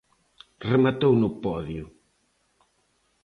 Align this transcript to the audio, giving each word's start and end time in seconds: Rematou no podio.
Rematou 0.69 1.13
no 1.21 1.29
podio. 1.43 1.85